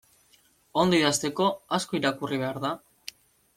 Ondo 0.83 0.97
idazteko, 1.01 1.51
asko 1.79 2.01
irakurri 2.01 2.43
behar 2.47 2.61
da? 2.67 2.75